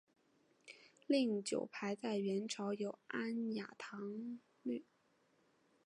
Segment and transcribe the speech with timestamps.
[0.03, 0.75] 酒
[1.05, 4.01] 令牌在元朝有安雅堂
[4.39, 4.83] 觥律。